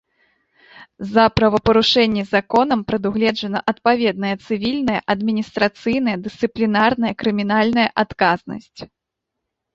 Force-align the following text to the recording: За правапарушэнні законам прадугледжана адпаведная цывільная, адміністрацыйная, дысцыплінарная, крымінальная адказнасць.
За 1.15 1.25
правапарушэнні 1.39 2.23
законам 2.35 2.79
прадугледжана 2.91 3.59
адпаведная 3.73 4.33
цывільная, 4.47 4.99
адміністрацыйная, 5.17 6.17
дысцыплінарная, 6.25 7.13
крымінальная 7.23 7.87
адказнасць. 8.07 8.79